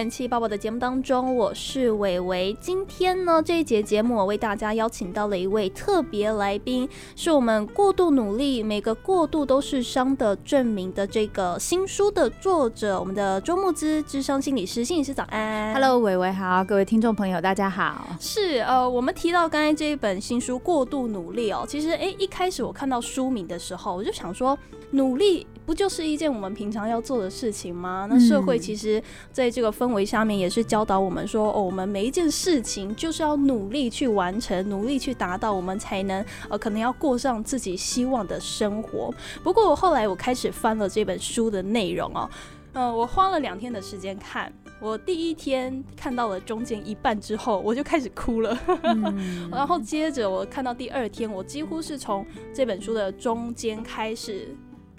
[0.00, 2.56] 元气爆爆的节目当中，我是伟伟。
[2.58, 15.74] 今天呢，这一节节目我为大家邀请到了一位特别来宾，是我们过度努力，每个过度都是伤的证明的这个新书的作者，我们的周木之智商心理师，心理师早安。
[15.74, 18.16] Hello，伟伟好，各位听众朋友大家好。
[18.18, 24.58] 是呃，我们提到刚才这一本新书《过度努力》哦，其实哎，一开始我看到书名的时候，我就想说，
[24.92, 25.46] 努力。
[25.70, 28.08] 不就是一件我们平常要做的事情吗？
[28.10, 39.14] 那社会其实在这个氛围下面，也是教导我们说，哦，我们每一件事情就是要努力去完成，努力去达到，我们才能呃，可能要过上自己希望的生活。
[39.44, 42.28] 不过我后来我开始翻了这本书的内容哦，
[42.72, 48.58] 嗯，我花了两天的时间看，我第一天看到了中间一半之后，我就开始哭了，
[49.52, 54.48] 然后接着我看到第二天，我几乎是从这本书的中间开始。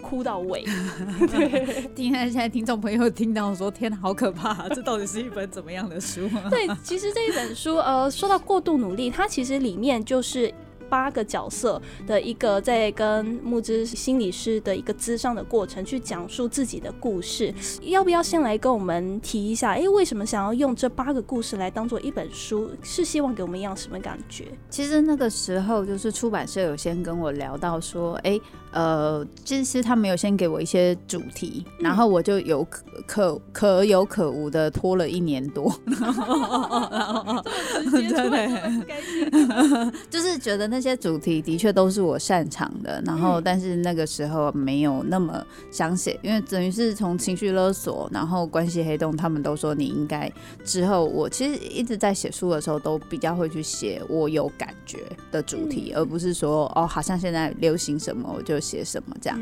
[0.02, 0.64] 哭到尾，
[1.30, 6.28] 对，听现在听众朋友听到说，天，好可怕， 这到底是一本怎么样的书？
[6.50, 10.52] 对，其实这一本书，呃，说到过度努力，它其实里面就是。
[10.92, 17.50] 八个角色的一个在跟木之心理师的一个咨商的过程，去讲述自己的故事。
[17.80, 19.70] 要不要先来跟我们提一下？
[19.70, 22.68] 哎，为什么想要用这八个故事来当做一本书？
[22.82, 24.48] 是希望给我们一样什么感觉？
[24.68, 28.38] 其实那个时候就是出版社有先跟我聊到说，哎，
[28.72, 37.42] 呃，其实他没有先给我一些主题，然后我就有可可可有可无的拖了一年多，然后
[37.90, 40.82] 真的就是觉得那。
[40.82, 50.28] 些主题的确都是我擅长的，然后但是那个时候没有那么想写，因为等于是从情绪勒索，然后关系黑洞，他们都说你应该
[50.64, 54.98] 之后，我其实一直在写书的时候都比较会去写我有感觉
[55.30, 59.38] 的主题，而不是说哦，好像现在流行什么我就写什么这样。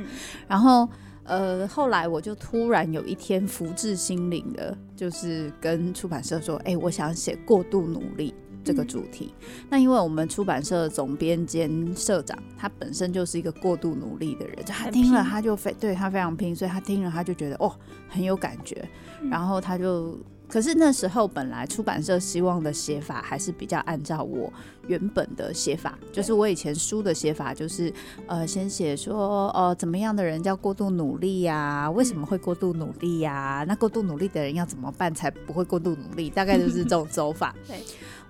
[0.49, 0.89] 然后
[1.23, 8.35] 呃，后来我就突然有一天福至心灵的，就是跟出版社说，哎，我想写过度努力。
[8.63, 9.33] 这个主题，
[9.71, 17.75] 那因为我们出版社的总编兼社长，他本身就是一个过度努力的人，就他听了他就非对他非常拼，所以他听了他就觉得哦
[18.07, 18.87] 很有感觉，
[19.31, 20.19] 然后他就，
[20.51, 24.53] 可是那时候本来出版社希望的写法还是比较按照我
[24.89, 27.93] 原本的写法，就是我以前书的写法，就是
[28.27, 33.65] 呃先写说呃怎么样的人叫过度努力呀，为什么会过度努力呀？
[33.69, 36.29] 那过度努力的人要怎么办才不会过度努力？
[36.29, 37.55] 大概就是这种走法。
[37.69, 37.77] 对。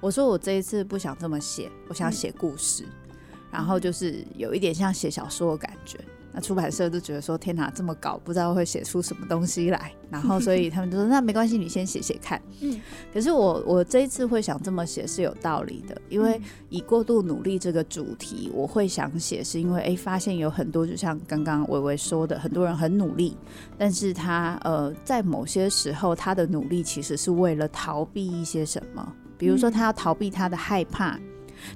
[0.01, 2.85] 我说我这一次不想这么写，我想写故事，
[3.51, 5.99] 然后就是有一点像写小说的感觉。
[6.33, 9.93] 那出版社就觉得说天哪，这么搞，不知道会写出什么东西来。
[10.11, 12.41] 然后 所以他们就说那没关系，你先写写看。
[12.61, 12.81] 嗯，
[13.13, 23.37] 可是我我这一次会想这么写是有道理的，因为以过度努力这个主题，我会想写是因为哎发现有很多就像刚刚微微说的，很多人很努力，
[23.79, 29.13] 但是他呃在某些时候他的努力其实是为了逃避一些什么。
[29.39, 31.19] 比如说，他要逃避他的害怕；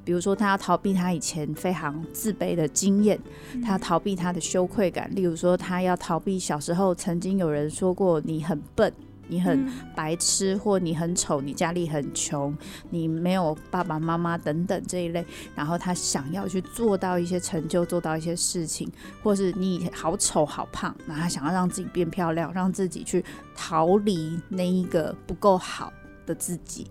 [0.04, 3.18] 比如说，他要逃避他以前非常自卑的经验；
[3.62, 5.10] 他要逃避他的羞愧感。
[5.14, 8.92] 例如说，他要逃避小时候曾经有人说过你很笨、
[9.28, 12.56] 你很白痴，或你很丑、你家里很穷、
[12.90, 15.24] 你没有爸爸妈妈等等这一类。
[15.54, 18.90] 然后他想要去做到一些成就，做到一些事情，
[19.22, 23.24] 或是你好丑好胖，那他想要让自己变漂亮，让自己去
[23.54, 25.92] 逃离那一个不够好
[26.26, 26.86] 的自己。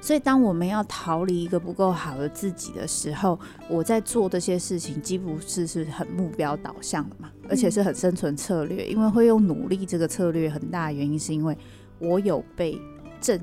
[0.00, 8.86] 所以，当我们要逃离一个不够好的自己的时候，我在做这些事情，几乎是是很目标导向的嘛，而且是很生存策略。
[8.86, 11.56] 因为会用努力这个策略，很大的原因是因为
[11.98, 12.80] 我有被
[13.20, 13.38] 正，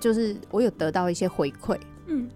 [0.00, 2.28] 就是我有得到一些回馈，嗯，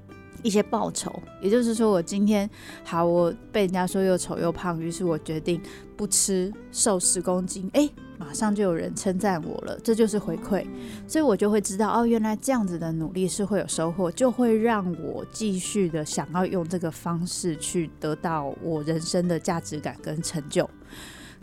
[0.43, 1.12] 一些报酬。
[1.41, 2.49] 也就是说，我今天
[2.84, 5.61] 好，我被人家说又丑又胖，于是我决定
[5.97, 7.89] 不吃，瘦十公斤，哎。
[8.20, 10.66] 马上就有人称赞我了，这就是回馈，
[11.08, 20.69] 所以我就会知道哦，原来这样子的努力是会有收获，就会让我继续的想要用这个方式去得到我人生的价值感跟成就。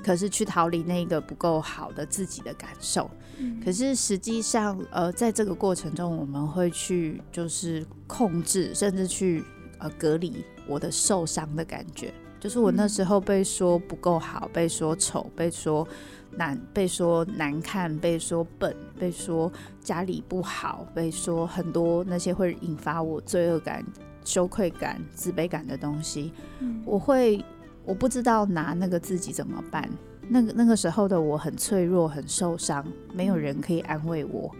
[0.03, 3.09] 可是去逃离那个不够好的自己的感受，
[3.65, 9.43] 可是实际上，呃，在这个过程中，我们会去就是控制，甚至去
[9.79, 15.85] 呃隔离我的受伤的感觉，就是我那时候被说不够好，被说丑，被说。
[16.37, 19.51] 难被说难看，被说笨，被说
[19.81, 23.83] 家里不好，被说很多那些会引发我罪恶感、
[24.23, 26.31] 羞愧感、自卑感的东西，
[26.85, 27.43] 我会
[27.83, 29.89] 我不知道拿那个自己怎么办。
[30.29, 34.53] 那个那个时候的我很脆弱、很受伤，没有人可以安慰我，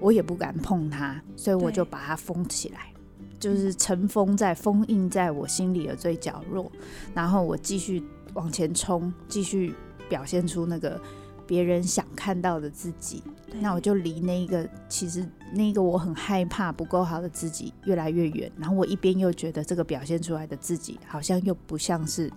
[0.00, 2.92] 我也不敢碰它，所以我就把它封起来，
[3.38, 6.70] 就是尘封在、封印在我心里的最角落，
[7.12, 8.02] 然后我继续
[8.32, 9.74] 往前冲，继续。
[10.10, 11.00] 表现出那个
[11.46, 13.22] 别人想看到的自己，
[13.60, 18.52] 那我就离那一个其实那个我很害怕不够好的自己越来越远。
[18.58, 22.30] 然后我一边又觉得这个表现出来的自己好像又不像是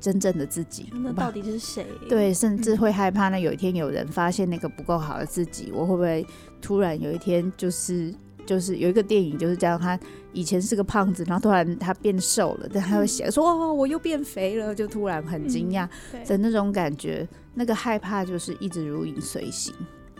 [0.00, 1.86] 真正的自己，那到底是谁？
[2.08, 3.28] 对，甚至会害怕。
[3.28, 6.26] 呢有一天有人发现那个不够好的自己，我会不会
[6.60, 8.14] 突然有一天就是
[8.48, 10.00] 就是有一个电影就是这样，他
[10.32, 15.86] 以前是个胖子，然后突然他变瘦了，但他会写说哦我又变肥了，就突然很惊讶
[16.26, 19.74] 的那种感觉，那个害怕就是一直如影随形。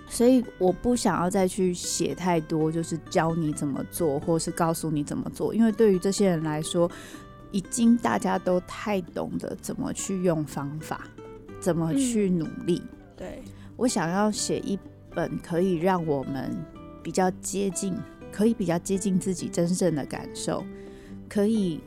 [0.06, 6.90] 所以我不想要再去写太多，就是教你怎么做，或是告诉你怎么做，因为对于这些人来说。
[7.50, 11.00] 已经大家都太懂得怎么去用方法，
[11.58, 12.82] 怎么去努力。
[13.16, 13.42] 对
[13.74, 14.78] 我想要写一
[15.14, 16.54] 本可以让我们
[17.02, 17.96] 比较接近，
[18.32, 20.64] 可以比较接近自己真正的感受，
[21.28, 21.80] 可以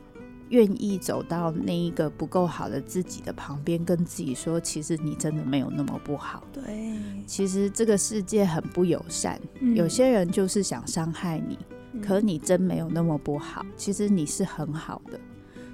[0.50, 6.44] 愿意走到那一个不够好的自己的旁边，跟自己说，其实你真的没有那么不好。
[6.52, 6.94] 对，
[7.26, 9.40] 其实这个世界很不友善，
[9.74, 11.58] 有些人就是想伤害你，
[12.02, 15.18] 可你真没有那么不好，其实你是很好的。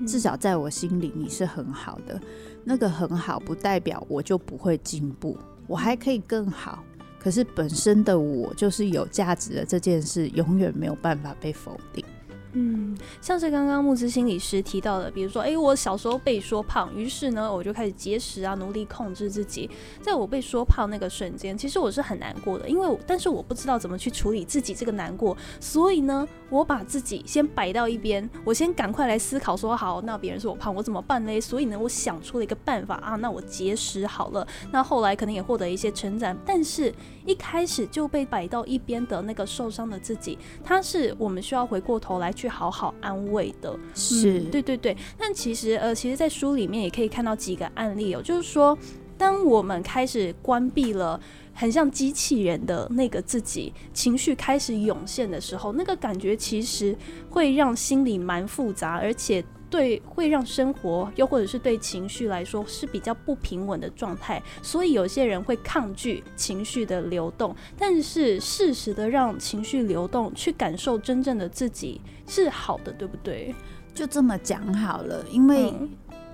[0.06, 2.20] 至少在我心里，你是很好的。
[2.62, 5.36] 那个很好，不代表我就不会进步，
[5.66, 6.84] 我还可以更好。
[7.18, 12.04] 可是本身的我就是有价值的这件事，永远没有办法被否定。
[12.52, 19.68] 嗯，像是刚刚木之心理师提到的，比如说，哎，我小时候被说胖，于是呢，我就开始节食啊，努力控制自己。
[20.00, 31.40] 在我被说胖那个瞬间，其实我是很难过的，因为但是我不知道怎么去处理自己这个难过，所以呢，我把自己先摆到一边，我先赶快来思考说，好，那别人说我胖，我怎么办呢？
[31.40, 34.46] 所以呢，我想出了一个办法啊，那我节食好了。
[34.72, 36.92] 那后来可能也获得一些成长，但是
[37.28, 42.32] 一开始就被摆到一边的那个受伤的自己，他是我们需要回过头来。
[42.38, 44.96] 去好好安慰的，是对对对。
[45.19, 48.78] 但其实呃，其实，在书里面也可以看到几个案例哦，就是说，
[49.16, 51.20] 当我们开始关闭了
[51.52, 56.96] 很像机器人的那个自己，情绪开始涌现的时候，那个感觉其实
[57.28, 59.44] 会让心里蛮复杂，而且。
[59.70, 67.54] 对，会让生活又或者是对情绪来说是比较不平稳的状态，所以有些人会抗拒情绪的流动。
[67.78, 73.54] 但是适时的让情绪流动，去感受真正的自己是好的，对不对？
[73.94, 75.74] 就这么讲好了，因为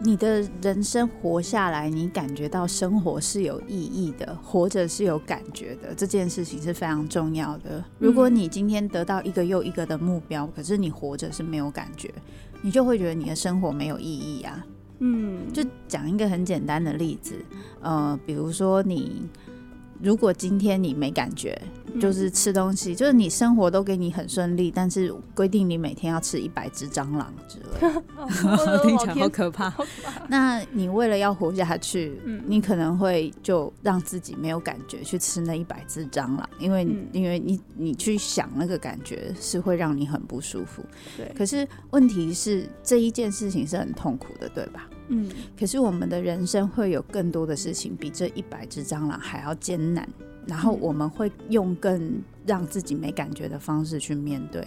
[0.01, 7.83] 你的人生活下来，你感觉到生活是有意义的，活着是有感觉的，这件事情是非常重要的。
[7.99, 12.13] 如果你今天得到一个又一个的目标，可是你活着是没有感觉。
[12.61, 14.67] 你就会觉得你的生活没有意义啊。
[14.99, 17.35] 嗯，就讲一个很简单的例子，
[17.81, 19.23] 呃，比如说你。
[20.05, 21.59] 如果今天你没感觉，
[21.99, 27.89] 就是吃东西，就是你生活都给你很顺利，但是规定你每天要吃一百只蟑螂之类，
[28.85, 29.73] 听起来好可怕。
[30.29, 40.85] 那你为了要活下去，你可能会就让自己没有感觉去吃那一百只蟑螂，因为因为你你去想那个感觉是会让你很不舒服。
[41.17, 44.87] 对，可是问题是这一件事情是很痛苦的，对吧？
[45.09, 45.29] 嗯，
[45.59, 50.09] 可是我们的人生会有更多的事情比这一百只蟑螂还要艰难，
[50.47, 54.67] 然后我们会用更让自己没感觉的方式去面对。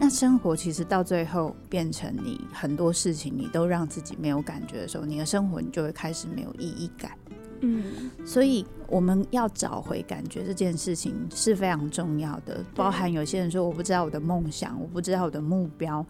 [0.00, 7.12] 那生活其实到最后变成你很多事情你都让自己没有感觉的时候，你的生活你就会开始没有意义感。
[7.60, 7.84] 嗯，
[8.24, 12.64] 所以我们要找回感觉这件事情是非常重要的。
[12.74, 16.04] 包含有些人说我不知道我的梦想，我不知道我的目标。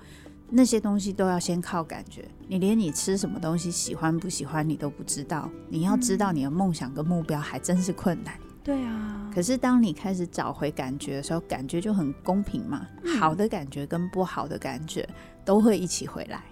[0.49, 5.51] 那些东西都要先靠感觉，你连你吃什么东西喜欢不喜欢你都不知道。
[5.69, 8.35] 你要知道你的梦想跟目标还真是困难。
[8.63, 9.31] 对啊。
[9.35, 12.87] 可是当你开始找回感觉的时候，感觉就很公平嘛。
[13.21, 15.07] 好的感觉跟不好的感觉
[15.45, 16.43] 都会一起回来。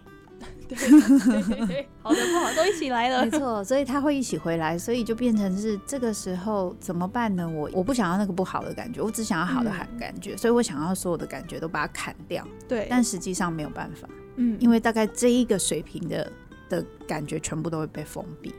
[0.69, 7.49] 对对对，好的不好都一起来了，没错，所以他会一起回来，所以就变成是这个时候怎么办呢？
[7.49, 12.47] 我我不想要那个不好的感觉，我只想要好的感觉，所以我想要所有的感觉都把它砍掉。
[12.67, 16.33] 对，但实际上没有办法，嗯，因为大概这一个水平的
[16.69, 18.55] 的感觉全部都会被封闭。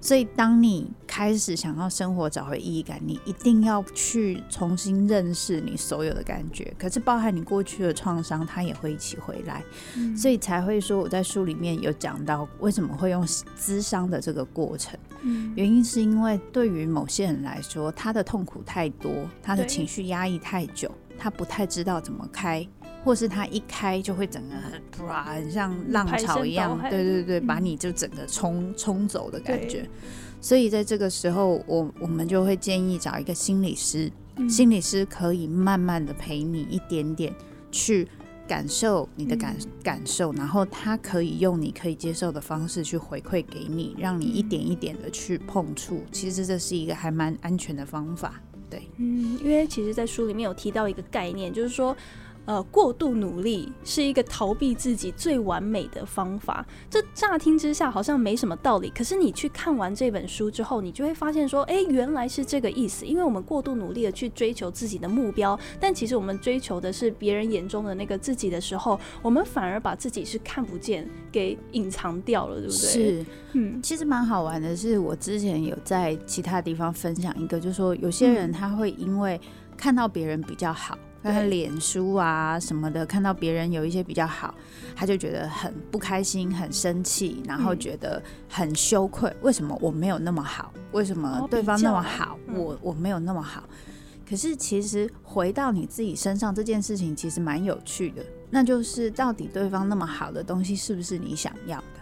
[0.00, 6.72] 所以，当你开始想要生活找回意义感，你一定要去重新认识你所有的感觉。
[6.78, 9.62] 可是，包含你过去的创伤，它也会一起回来。
[10.16, 14.98] 所以才会说，我在书里面有讲到为什么会用咨商的这个过程。
[15.54, 22.66] 原因是因为对于某些人来说，他的痛苦太多，他的情绪压抑太久，他不太知道怎么开。
[23.02, 24.54] 或是它一开就会整个
[24.90, 29.88] 啪，很像浪潮一样，对对对，把你就整个冲冲走的感觉。
[30.40, 34.10] 所以在这个时候，我我们就会建议找一个心理师，
[34.48, 37.34] 心理师可以慢慢的陪你一点点
[37.70, 38.08] 去
[38.48, 46.02] 感受你的感感受，然后他可以用你可以接受的方式去回馈给你，让你一点一点的去碰触。
[46.10, 48.40] 其实这是一个还蛮安全的方法，
[48.70, 48.88] 对。
[48.96, 51.96] 嗯，因为其实，在书里面有提到一个概念，就是说。
[52.46, 56.66] 呃，过度努力是一个逃避自己最完美的方法。
[56.88, 63.06] 这乍听之下好像没什么道理，可是你去看完这本书之后，你就会发现说，哎，原来是这个意思。
[63.06, 72.76] 因为我们过度努力的去追求自己的目标，但其实我们追求的是别人眼中的那个自己的时候，我们反而把自己是看不见，给隐藏掉了，对不对？
[72.76, 74.76] 是，嗯，其实蛮好玩的。
[74.76, 79.40] 是我之前有在其他地方分享一个，就是说有些人他会因为
[79.76, 80.98] 看到别人比较好。
[81.22, 84.54] 看脸书啊什么的，看到别人有一些比较好，
[84.96, 89.30] 他就觉得很不开心、很生气，然后觉得很羞愧。
[89.42, 90.72] 为什么我没有那么好？
[90.92, 93.64] 为什么对方那么好，我我没有那么好？
[94.28, 98.24] 可是其实回到你自己身上这件事情，其实蛮有趣的。
[98.48, 101.99] 那就是到底对方那么好的东西，是不是你想要的？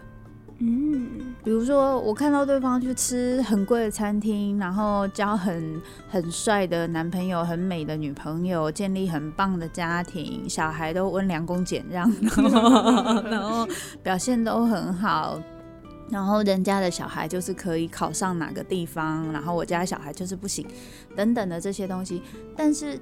[0.61, 12.12] 嗯，比如说我看到对方去吃很贵的餐厅，然后交很很帅的男朋友、很美的女朋友，建立很棒的家庭，小孩都温良恭俭让，
[13.31, 13.69] 然后
[14.03, 15.41] 表现都很好，
[16.11, 20.67] 然后人家的小孩就是可以考上哪个地方，然后我家小孩就是不行，
[21.15, 22.21] 等等的这些东西，
[22.57, 22.99] 但是。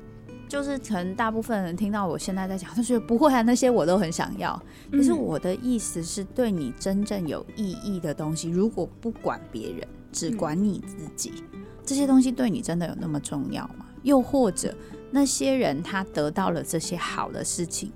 [0.49, 4.61] 就是可能大部分人听到我现在在讲，他觉得不会啊，那些我都很想要。
[4.91, 11.33] 可是我的意思是，对你真正有意义的东西，如果不管别人，只管你自己，
[11.85, 13.87] 这些东西对你真的有那么重要吗？
[14.03, 14.75] 又或者
[15.11, 17.93] 那些人他得到了这些好的事情，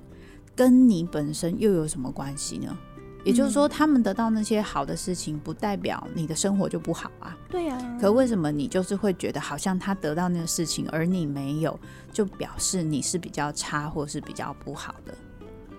[0.57, 2.77] 跟你本身又有什么关系呢？
[3.25, 7.37] 也就是说，他们得到那些好的事情，不代表你的生活就不好啊。
[7.49, 7.79] 对呀。
[8.01, 11.79] 可为什么你就是会觉得好像他得到那个事情，而你没有，
[12.13, 15.15] 就表示你是比较差或是比较不好的？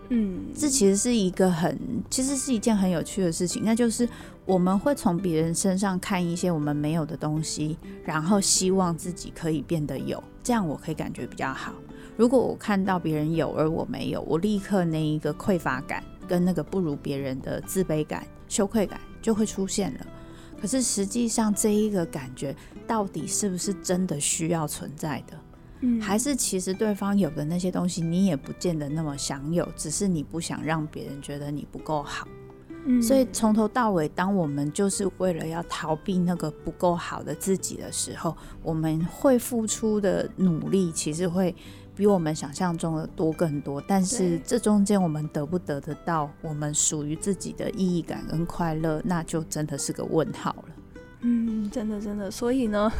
[0.10, 1.80] 嗯，这其实是一个很，
[2.10, 3.64] 其实是一件很有趣的事情。
[3.64, 4.08] 那就是
[4.46, 11.72] 我们会从别人身上看一些我们没有的东西，然后希望自己可以变得有，这样我可以感觉比较好。
[12.18, 16.04] 如果我看到别人有而我没有，我立刻那一个匮乏感。
[16.32, 20.08] 跟那个不如别人的自卑感、羞愧感就会出现了。
[20.62, 22.56] 可是实际上，这一个感觉
[22.88, 25.38] 到底是不是真的需要存在的？
[25.82, 32.26] 嗯，还是其实对方有的那些东西，你也不见得那么享有，只是你不想让别人觉得你不够好。
[32.86, 41.54] 嗯，所以从头到尾，当我们就是为了要逃避那个不够好的自己的时候，我们会付出的努力，其实会。
[42.02, 50.74] 比我们想象中的多更多，但是这中间我们得不得得到我们属于自己的意义感跟快乐，那就真的是个问号了。
[51.24, 52.92] 嗯，真的真的，所以呢，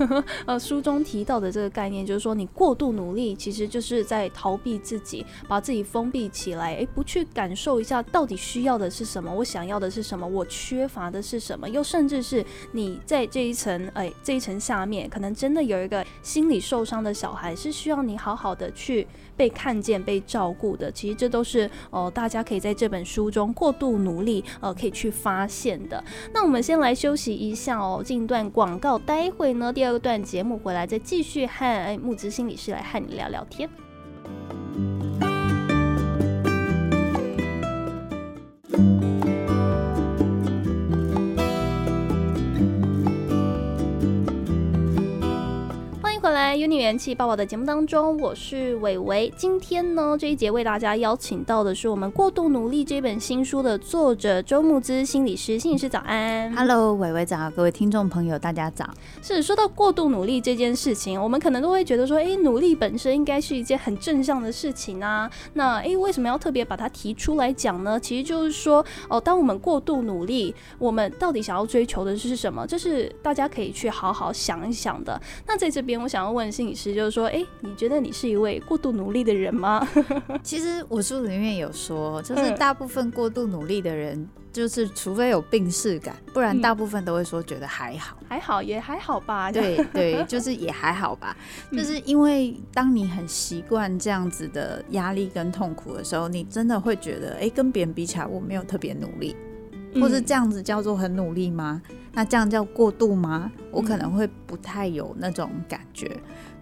[0.46, 19.08] 呃，书中提到的这个概念就是说，你过度努力其实就是在逃避自己，把自己封闭起来，诶，不去感受一下到底需要的是什么，我想要的是什么，我缺乏的是什么，又甚至是你在这一层，哎，这一层下面，可能真的有一个心理受伤的小孩，是需要你好好的去。
[19.38, 26.04] 被看见、被照顾的，其实这都是哦，大家可以在这本书中过度努力呃，可以去发现的。
[26.32, 33.70] 那我们先来休息一下哦，进段广告，待会呢第二个段节目回来再继续和木子心理师来和你聊聊天。
[46.30, 49.34] 在 Uni 元气爆爆的节目当中，我是伟伟。
[49.36, 55.58] 今天呢，这一节为大家邀请到的是我们《过度努力》这本新书的作者周木之心理师。
[55.58, 58.88] 心理师早安，Hello，伟伟早，各位听众朋友大家早。
[59.22, 65.30] 是说到过度努力这件事情，我们可能都会觉得说，哎，努力本身应该是一件很正向的事情啊。
[65.54, 68.00] 那哎，为什么要特别把它提出来讲呢？
[68.00, 72.66] 其实就是说，哦，当我们过度努力，我们到底想要追求的是什么？
[72.68, 75.20] 这是大家可以去好好想一想的。
[75.48, 76.52] 那在这边，我想要问。
[76.52, 79.88] 心理师就是说，哎，你觉得你是一位过度努力的人吗？
[80.44, 89.50] 其实我书里面有说，就是大部分过度努力的人，就是除非有病逝感，不然大部分都会说觉得还好，还好也还好吧。
[89.50, 91.34] 对对， 就是也还好吧。
[91.72, 99.34] 就是因为当你很习惯这样子的压力跟痛苦的时候，你真的会觉得，哎，跟别人比起来，我没有特别努力，
[100.00, 101.82] 或是这样子叫做很努力吗？
[102.14, 103.52] 那这样叫过度吗？
[103.72, 106.10] 我可能会不太有那种感觉。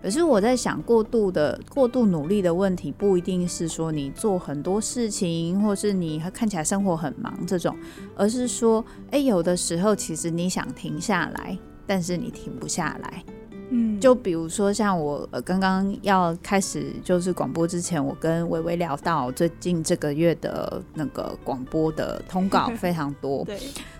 [0.02, 7.76] 可是我在想，过度的过度努力的问题，不一定是说你做很多事情，或是你看起来生活很忙这种，
[8.16, 13.24] 而是说，哎，有的时候其实你想停下来，但是你停不下来。
[13.70, 14.00] 嗯。
[14.00, 23.60] 就比如说像我呃刚刚要开始就是广播之前，我跟微微聊到最近这个月的那个广播的通稿 非常多，对，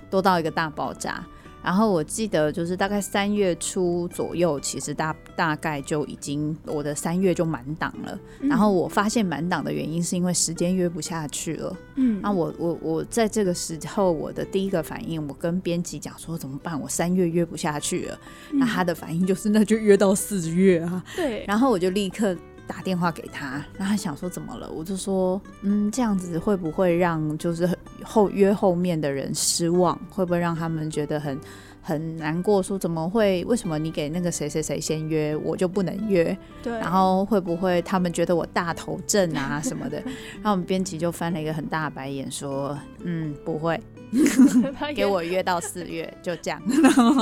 [0.10, 1.24] 多到一个大爆炸。
[1.64, 8.18] 然后我记得就是大概三月初左右，其实大大概就已经我的三月就满档了。
[8.40, 11.78] 然后我发现满档的原因是因为时间约不下去了。
[11.96, 16.80] 嗯，那我我我在这个时候我的第一个反应，我跟编辑讲说怎么办？
[16.80, 18.20] 我三月约不下去了。
[18.52, 21.04] 那他的反应就是那就约到四月啊。
[21.16, 21.44] 对。
[21.48, 22.36] 然后我就立刻
[22.70, 24.70] 打电话给他，然后他想说怎么了？
[24.72, 27.68] 我就说嗯，这样子会不会让就是
[28.04, 30.00] 后约后面的人失望？
[30.12, 31.36] 会不会让他们觉得很？
[31.82, 33.44] 很难过，说怎么会？
[33.46, 36.38] 为什么你给那个谁谁谁先约，我就不能约？
[36.62, 36.72] 对。
[36.74, 39.98] 然后会不会他们觉得我大头症啊什么的？
[40.36, 43.82] 然后我们编辑就翻了一个很大的白眼，说：“嗯，不会。”
[44.96, 46.62] 给我约到四月， 就这样。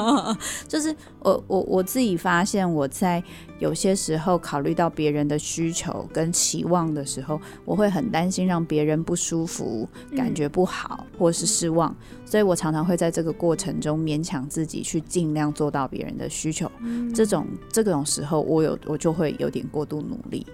[0.68, 3.22] 就是我我我自己发现，我在
[3.60, 16.72] 有些时候考虑到别人的需求跟期望的时候，我会很担心让别人不舒服、感觉不好或是失望，所以我常常会在这个过程中勉强自己去尽量做到别人的需求。
[17.14, 20.46] 这种这种时候，我有我就会有点过度努力。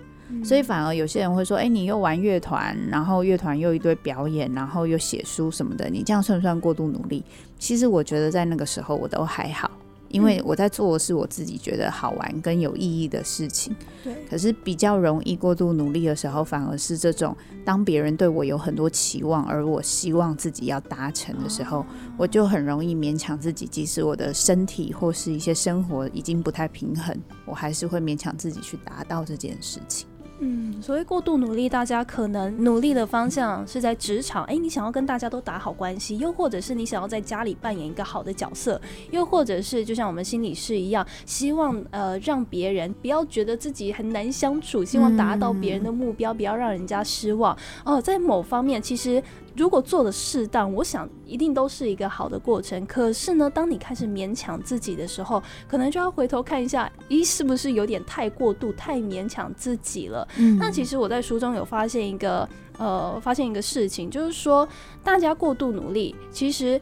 [0.41, 7.23] 所以反而有些人会说：“哎，你又玩乐团，然后乐团又一堆表演，然后又写书什么的，你这样算不算过度努力？”
[7.59, 9.69] 其实我觉得在那个时候我都还好，
[10.09, 13.75] 因为我在做的是我自己觉得好玩跟有意义的事情。
[14.03, 14.13] 对。
[14.29, 21.85] 可是比较容易过度努力的时候，反而是这种当别人对我有很多期望，而我希望自己要达成的时候，
[22.17, 30.07] 我就很容易勉强自己，即使我的身体或是一些生活已经不太平衡，我还是会勉强自己去达到这件事情。
[30.45, 47.57] 嗯，所谓过度努力，大家可能努力的方向是在职场，哎，你想要跟大家都打好关系，又或者是你想要在家里扮演一个好的角色，又或者是就像我们心理师一样，希望呃让别人不要觉得自己很难相处，希望达到别人的目标，不要让人家失望。
[47.85, 49.23] 哦，在某方面，其实。
[49.55, 52.85] 如果做的适当，我想一定都是一个好的过程。
[52.85, 60.27] 可是呢，当你开始勉强自己的时候，可能就要回头看一下，咦，是不是有点太过度、太勉强自己了？
[60.37, 64.67] 嗯，那其实我在书中有发现一个，呃，发现一个事情，就是说，
[65.03, 66.81] 大家过度努力，其实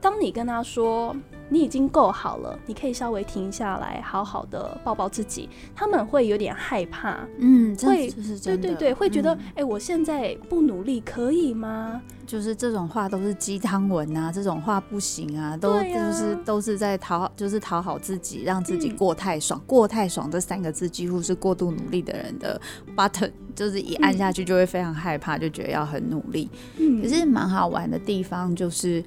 [0.00, 1.14] 当你跟他说。
[1.54, 5.48] 你已经够好了，你可以稍微停下来，好好的抱抱自己。
[5.72, 8.10] 他们会有点害怕，嗯，会，
[8.42, 12.02] 对对对，会觉得，哎，我现在不努力可以吗？
[12.26, 22.60] 就是这种话都是鸡汤文啊，这种话不行啊，都就是都是在讨，就是讨好自己，让自己过太爽，过太爽这三个字几乎是过度努力的人的
[22.96, 26.50] button，就是一按下去就会非常害怕，就觉得要很努力。
[26.78, 29.04] 嗯，可是蛮好玩的地方就是。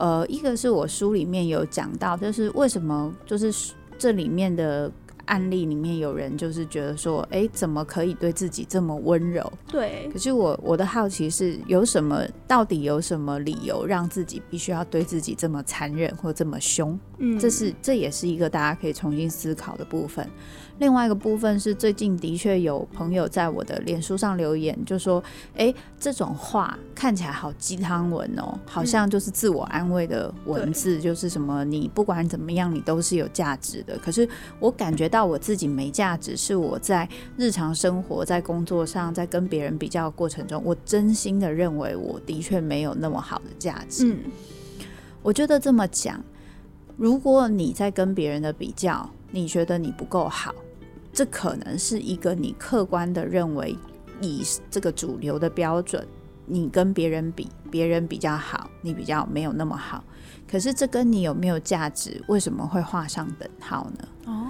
[0.00, 4.90] 呃，一个是我书里面有讲到，就是为什么就是这里面的
[5.26, 9.52] 案例里面有人就是觉得说，哎，怎么可以对自己这么温柔？
[9.68, 10.08] 对。
[10.10, 16.98] 可是我我的好奇是有什么，到底有什么理由让自己必须要对自己这么残忍或这么凶？
[17.18, 20.26] 嗯，这是这也是一个大家可以重新思考的部分。
[20.80, 25.22] 另外一个部分是，最近的确有朋友在我的脸书上留言，就说
[25.54, 33.98] ：“哎，这种话看起来好鸡汤文哦，好像就是自我安慰的文字，就是什么你不管怎么样，你都是有价值的。
[33.98, 34.26] 可是
[34.58, 44.10] 我感觉到我自己没价值，是我在日常生活、在工作上、在跟别人比较过程中，我真心的认为我的确没有那么好的价值。
[44.10, 44.18] 嗯，
[45.22, 46.24] 我觉得这么讲，
[46.96, 50.54] 如果你在跟别人的比较，你觉得你不够好。”
[51.12, 53.76] 这可能是一个你客观的认为，
[54.20, 56.06] 以这个主流的标准，
[56.46, 60.04] 你跟别人比，别人比较好，你比较没有那么好。
[60.50, 64.08] 可是这跟你有没有价值，为什么会画上等号呢？
[64.26, 64.46] 哦，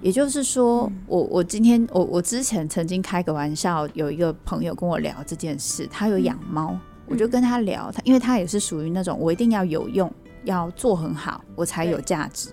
[0.00, 10.10] 也就是说，我我今天我我之前曾经开个玩笑，有一个朋友跟我聊这件事，他有养猫，我就跟他聊，他因为他也是属于那种我一定要有用，
[10.44, 12.50] 要做很好，我才有价值。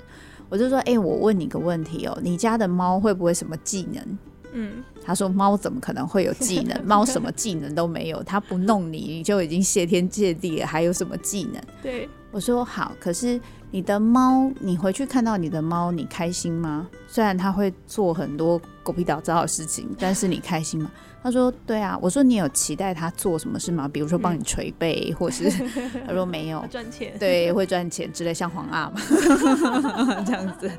[0.54, 4.18] 我就说，哎，我问你个问题哦，你家的猫会不会什么技能？
[4.52, 6.80] 嗯，他说猫怎么可能会有技能？
[6.86, 11.60] 猫什么技能都没有，它不弄你，你就已经谢天谢地了，还有什么技能？
[11.82, 16.88] 对，我说好，可是你的猫，你回去看到你的猫，你开心吗？
[17.08, 20.92] 虽然它会做很多狗屁倒灶的事情，但是你开心吗？
[21.24, 23.88] 他说：“对啊。”我说：“你有期待他做什么事吗？
[23.88, 25.50] 比如说帮你捶背，或是？
[26.06, 27.14] ”他说：“没有。”赚钱。
[27.18, 29.00] 对，会赚钱之类，像黄阿嘛，
[30.28, 30.70] 这样子。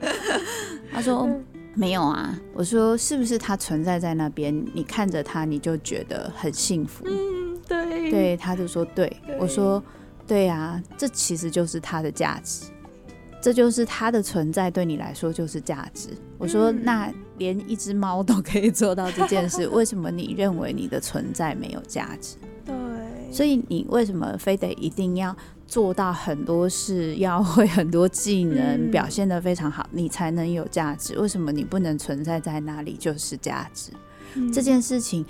[0.92, 1.26] 他说
[1.74, 4.54] ：“没有啊。”我说：“是不是他存在在那边？
[4.74, 8.11] 你看着他，你就觉得很幸福？”嗯，对。
[8.11, 9.83] 对，他就说：“对。”我说
[10.28, 12.66] ：“对啊，这其实就是他的价值。”
[13.44, 16.09] 这就是它的存在对你来说就是价值。
[16.38, 22.37] 我说，嗯那连一只猫都可以做到这件事，为什么你认为你的存在没有价值？
[22.64, 22.74] 对，
[23.30, 31.18] 所以你为什么非得一定要做到很多事，要会很多技能，嗯表现得非常好，你才能有价值？
[31.18, 33.90] 为什么你不能存在在那里就是价值？
[34.37, 35.22] 嗯这件事情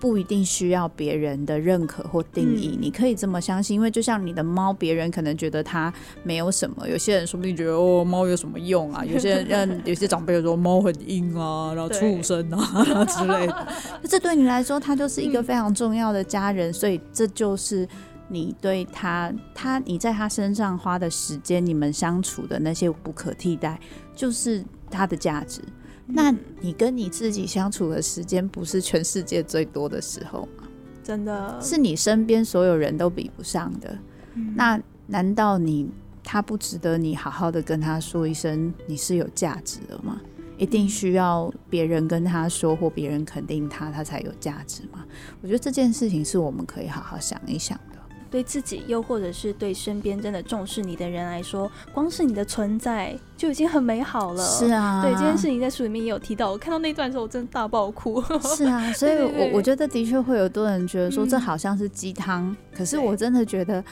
[0.00, 9.04] 不一定需要别人的认可或定义，嗯你可以这么相信，因为就像你的猫，别人可能觉得它没有什么，有些人说不定觉得哦，猫有什么用啊？
[9.06, 13.66] 有些人让有些长辈说猫很硬啊，然后畜生啊之类的，
[14.08, 17.86] 这对你来说，它就是一个嗯非常重要的家人，所以这就是。
[18.30, 23.80] 你对他，他你在他身上花的时间，你们相处的那些不可替代，
[24.14, 25.62] 就是他的价值。
[26.08, 30.64] 那你跟你自己相处的时间，不是全世界最多的时候吗？
[31.02, 33.98] 真的是你身边所有人都比不上的。
[34.34, 35.88] 嗯那难道你
[36.22, 40.20] 他不值得你好好的跟他说一声你是有价值的吗？
[40.58, 45.04] 一定需要别人跟他说或别人肯定他，他才有价值吗？
[45.40, 47.87] 我觉得这件事情是我们可以好好想一想的。
[48.30, 54.44] 对自己，又或者是对身边真的重视你的人来说，光是你的存在就已经很美好了。
[54.44, 58.22] 是啊，对这件事情在书里面也有提到，我看到那段的时候，我真的大爆哭。
[58.56, 63.82] 是啊， 所以我我觉得的确会有多人觉得说嗯这好像是鸡汤，可是我真的觉得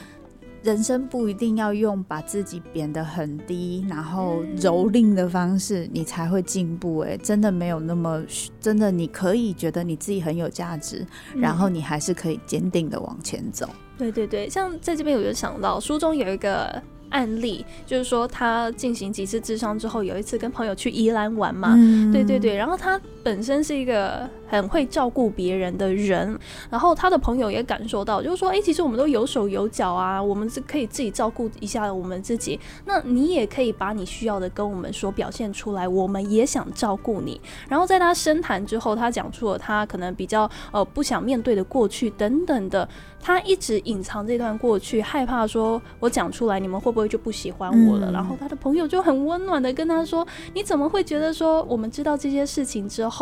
[0.63, 6.99] 人生不一定要用把自己贬得很低，然后嗯蹂躏的方式，你才会进步。
[6.99, 8.21] 哎，真的没有那么
[8.59, 13.69] 真的，你可以觉得你自己很有价值，然后嗯你还是可以坚定的往前走。
[13.97, 21.73] 对对对，像在这边我就想到书中有一个案例，就是说他进行几次智商之后，有一次跟朋友去宜兰玩嘛。
[21.75, 32.57] 嗯对对对，然后他本身是一个很会照顾别人的人，然后他的朋友也感受到，就是说，哎，其实我们都有手有脚啊，我们是可以自己照顾一下我们自己。
[32.85, 37.41] 那你也可以把你需要的跟我们说，表现出来，我们也想照顾你。
[37.67, 42.87] 然后在他深谈之后，他讲出了他可能比较呃不想面对的过去等等的，
[43.19, 48.09] 他一直隐藏这段过去，害怕说我讲出来，你们会不会就不喜欢我了？
[48.09, 53.16] 嗯然后他的朋友就很温暖的跟他说，你怎么会觉得说我们知道这些事情之后，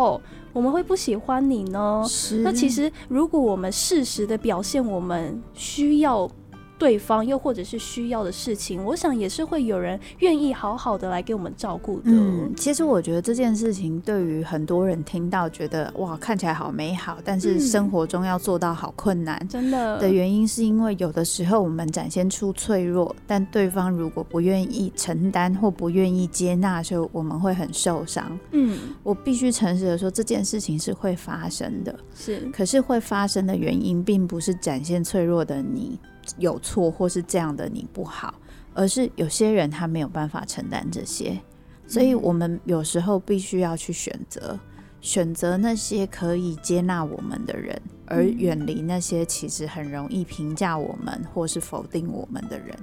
[0.54, 2.04] 我们会不喜欢你呢？
[2.08, 6.30] 是那其实，如果我们适时的表现我们需要
[6.78, 12.04] 对方，又或者是需要的事情，我想也是会有人愿意好好的来给我们照顾的。
[12.06, 19.48] 嗯，其实我觉得这件事情对于很多人听到觉得哇看起来好美好，但是嗯生活中要做到好困难。
[19.48, 28.38] 真的的原因是因为有的时候我们展现出脆弱，但对方如果不愿意承担或不愿意接纳的时候，我们会很受伤。
[28.52, 31.96] 嗯，我必须诚实的说，这件事情是会发生的。
[32.14, 36.00] 是可是会发生的原因，并不是展现脆弱的你
[36.38, 38.34] 有错，或是这样的你不好，
[38.74, 41.40] 而是有些人他没有办法承担这些，
[41.88, 42.22] 所以嗯。
[42.22, 44.60] 我们有时候必须要去选择，
[45.02, 52.76] 选择那些可以接纳我们的人，而嗯远离那些其实很容易评价我们或是否定我们的人。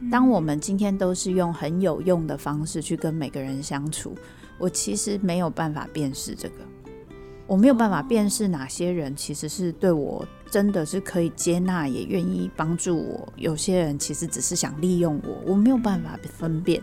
[0.00, 0.10] 嗯。
[0.10, 4.14] 当我们今天都是用很有用的方式去跟每个人相处，
[4.58, 6.56] 我其实没有办法辨识这个，
[7.46, 16.80] 我没有办法辨识哪些人其实是对我真的是可以接纳，也愿意帮助我；有些人其实只是想利用我，我没有办法分辨。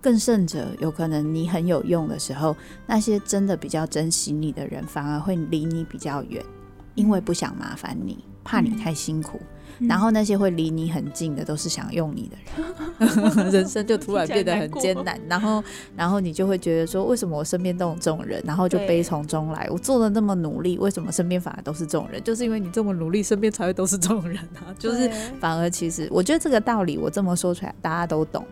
[0.00, 2.56] 更甚者，有可能你很有用的时候，
[2.86, 6.42] 那些真的比较珍惜你的人，反而会离你比较远，
[7.00, 9.38] 因为不想麻烦你，怕你太辛苦。
[9.42, 9.46] 嗯
[9.88, 12.36] 然后那些会离你很近的，都是想用你的
[13.32, 15.18] 人， 人生就突然变得很艰难。
[15.26, 15.64] 然后，
[15.96, 18.42] 然后你就会觉得说，为什么我身边都有这种人？
[18.44, 19.66] 然后就悲从中来。
[19.70, 22.22] 我做的那么努力，为什么身边反而都是这种人？
[22.22, 24.68] 就是因为你这么努力，身边才会都是这种人啊。
[24.78, 25.10] 就是
[25.40, 28.44] 反而其实，我觉得这个道理我这么说出来，大家都懂。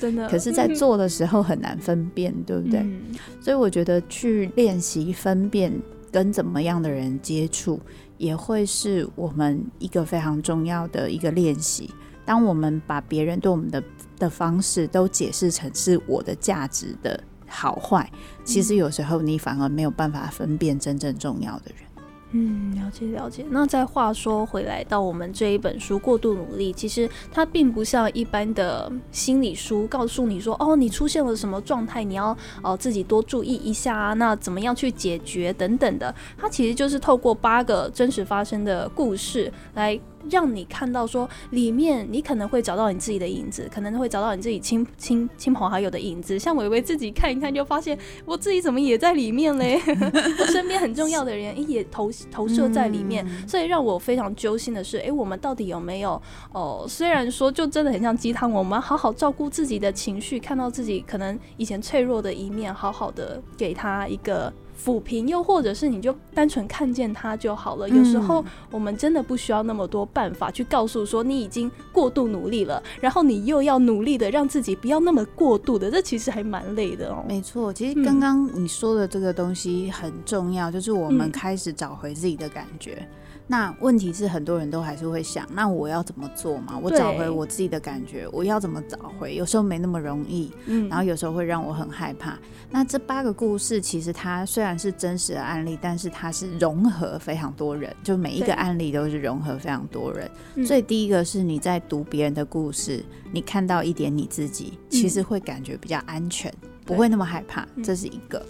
[0.00, 2.80] 真的，可是，在做的时候很难分辨，对不对？
[2.80, 3.02] 嗯
[3.40, 5.72] 所以我觉得去练习分辨
[6.12, 7.80] 跟怎么样的人接触，
[8.18, 11.90] 也会是我们一个非常重要的一个练习。
[12.24, 13.82] 当我们把别人对我们的
[14.16, 18.08] 的方式都解释成是我的价值的好坏，
[18.44, 21.91] 其实有时候你反而没有办法分辨真正重要的人。
[22.34, 23.44] 嗯，了解了解。
[23.50, 36.14] 那再话说回来，到我们这一本书《过度努力》，其实它并不像一般的心理书，告诉你说，哦，你出现了什么状态，你要哦自己多注意一下啊，那怎么样去解决等等的。
[36.38, 39.98] 它其实就是透过八个真实发生的故事来
[40.30, 46.38] 让你看到说里面你可能会找到你自己的影子，可能会找到你自己亲亲亲朋好友的影子。
[46.38, 49.80] 像伟伟自己看一看，就发现我自己怎么也在里面嘞，
[50.38, 56.20] 我身边很重要的人也投投射在里面，所以让我非常揪心的是，哎，我们到底有没有
[56.52, 56.86] 哦？
[56.88, 64.52] 虽然说就真的很像鸡汤，我们好好照顾自己的情绪，看到自己可能以前脆弱的一面，好好的给他一个。
[64.84, 67.88] 抚平，又或者是你就单纯看见它就好了。
[67.88, 77.24] 有时候我们真的不需要那么多办法去告诉说你已经过度努力了，然后你又要努力的让自己不要那么过度的，这其实还蛮累的哦。
[77.28, 83.06] 没错，其实刚刚你说的这个东西很重要，就是我们开始找回自己的感觉。
[83.48, 86.78] 那问题是很多人都还是会想，那我要怎么做嘛？
[86.80, 89.34] 我找回我自己的感觉，我要怎么找回？
[89.34, 92.38] 有时候没那么容易，嗯，然后有时候会让我很害怕。
[92.70, 100.30] 那这八个故事其实它虽然是真实的案例，但是它是融合非常多人，就每一个案例都是融合非常多人。
[100.66, 106.52] 所以第一个是你在读别人的故事，你看到一点你自己，其实会感觉比较安全，
[106.84, 108.44] 不会那么害怕，这是一个。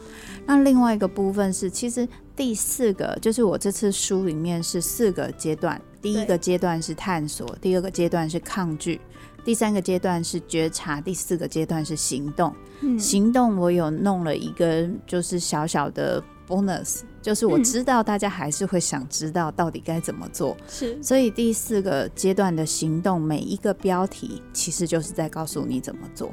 [0.45, 9.01] 那另外一个部分是，其实第四个就是我这次书里面是四个阶段，第一个阶段是探索，第二个阶段是抗拒，
[9.45, 12.55] 第三个阶段是觉察，第四个阶段是行动。
[12.99, 26.33] 行动我有弄了一个就是小小的 bonus，就是我知道大家还是会想知道到底该怎么做，是，所以第四个阶段的行动每一个标题其实就是在告诉你怎么做。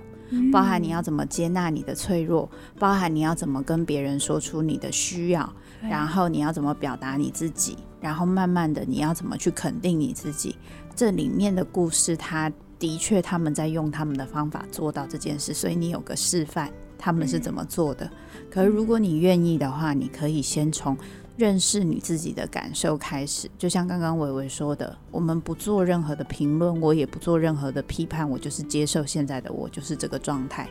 [0.52, 10.56] 包含你要怎么接纳你的脆弱，包含你要怎么跟别人说出你的需要，然后你要怎么表达你自己，然后慢慢的你要怎么去肯定你自己。
[10.95, 18.10] 这里面的故事，他的确他们在用他们的方法做到这件事，所以你有个示范，他们是怎么做的。
[18.50, 20.98] 可是如果你愿意的话，你可以先从。
[21.38, 30.70] 认识你自己的感受开始，就像刚刚伟伟说的，我们不做任何的评论，我也不做任何的批判，我就是接受现在的我，就是这个状态。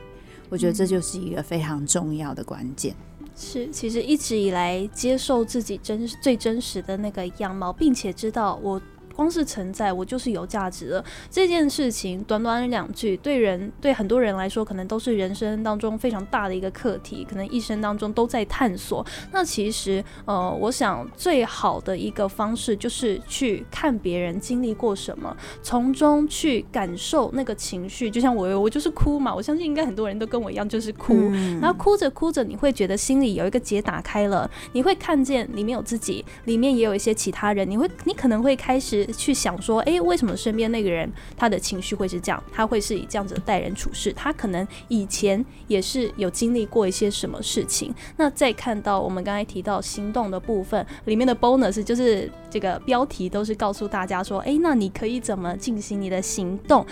[0.51, 2.95] 我觉得这就是一个非常重要的关键。
[3.35, 8.79] 是，其实一直以来接受自己真最真实的那个样貌，并且知道我。
[9.19, 19.05] 光是存在，我就是有价值的这件事情，短短两句，对人对很多人来说，可能都是人生当中非常大的一个课题，可能一生当中都在探索。
[19.33, 28.09] 那其实，呃，我想最好的一个方式就是去看别人经历过什么，从中去感受那个情绪。
[28.09, 31.13] 就像我，我就是哭嘛，我相信应该很多人都跟我一样，就是哭。
[31.61, 39.08] 然后哭着哭着，你会觉得心里有一个结打开了，你会看见里面有自己，里面也有一些其他人，你会，你可能会开始。
[39.13, 42.43] 去想说，哎，为什么身边那个人他的情绪会是这样？
[42.53, 44.13] 他会是以这样子待人处事？
[44.13, 47.95] 他可能以前也是有经历过一些什么事情？
[48.17, 56.85] 那再看到我们刚才提到行动的部分里面的 bonus，就是这个标题都是告诉大家说，哎，那你可以怎么进行你的行动？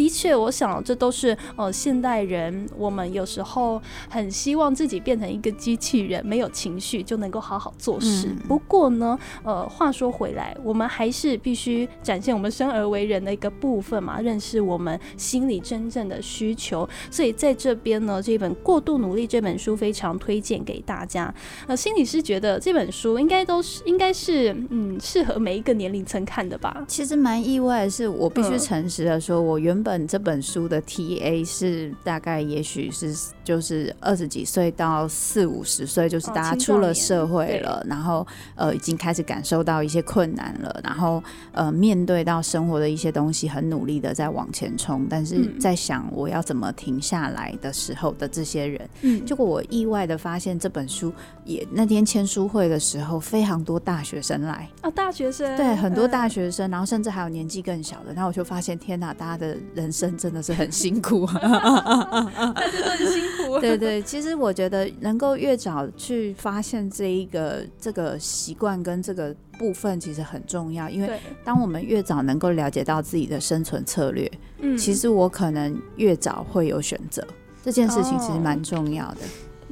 [0.00, 8.34] 的确，我想这都是呃现代人，我们有时候很希望自己变成一个机器人，没有情绪就能够好好做事。
[8.48, 16.88] 不过呢，呃，话说回来，我们还是必须展现我们生而为人的一个部分嘛，认识我们心里真正的需求。
[17.10, 21.32] 所以在这边呢，这本《过度努力》这本书非常推荐给大家。
[21.66, 26.82] 呃，心理师觉得这本书应该都是应该是嗯适合每一个年龄层看的吧。
[26.88, 41.22] 其实蛮意外的是，我必须诚实的说，我原本这本书的 T A 是大概也许是就是二十几岁到四五十岁，就是大家出了社会了，然后呃已经开始感受到一些困难了，然后
[41.52, 51.12] 呃面对到生活的一些东西，很努力的在往前冲，但是在想我要怎么停下来的时候的这些人，嗯，结果我意外的发现这本书
[51.44, 54.68] 也那天签书会的时候，非常多大学生来。
[54.82, 55.56] 啊，大学生。
[55.56, 60.16] 对很多大学生，然后甚至还有年纪更小的，然后我就发现天哪，大家的人生。
[60.16, 63.58] 真的是很辛苦， 大家都很辛苦。
[63.58, 70.90] 对对，其实我觉得能够越早去发现这一个这个习惯跟这个部分，其实很重要。
[70.90, 77.26] 因为当我们越早能够了解到自己的生存策略，嗯，其实我可能越早会有选择。
[77.62, 79.20] 这件事情其实蛮重要的。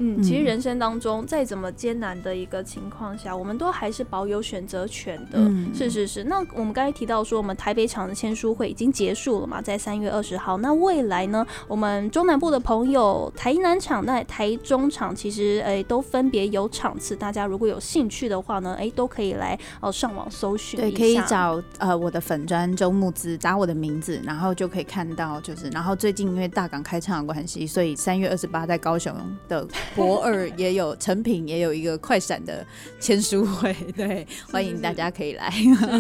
[0.01, 5.39] 嗯，其实人生当中再怎么艰难的一个情况下，我们都还是保有选择权的。
[5.39, 6.25] 嗯是是是。
[6.25, 10.57] 那我们刚才提到说，我们台北场的签书会已经结束了嘛，在三月二十号。
[10.59, 17.17] 那未来呢，我们中南部的朋友，台南场、那台中场，其实诶都分别有场次。
[17.17, 20.79] 大家如果有兴趣的话呢，诶都可以来哦上网搜寻。
[20.79, 25.41] 对，可以找呃我的粉砖周木子，打我的名字，然后就可以看到。
[25.41, 29.13] 就是，然后最近因为大港开唱的关系，所以三月二十八在高雄
[29.49, 29.67] 的。
[29.95, 32.65] 博二也有成品也有一个快闪的
[33.01, 35.51] 签书会，对，欢迎大家可以来。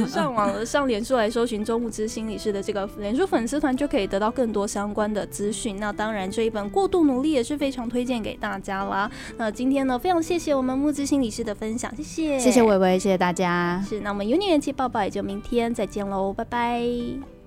[0.06, 5.78] 上网上脸书来搜寻周木之心理师的这个脸书粉丝团，就可以得到更多相关的资讯。
[5.78, 9.10] 那当然，这一本《过度努力》也是非常推荐给大家啦。
[9.36, 13.84] 那今天呢，非常谢谢我们木之心理师的分享，谢谢，谢谢伟伟，谢谢大家。
[13.88, 17.37] 是，那我们有你元气抱抱也就明天再见喽，拜拜。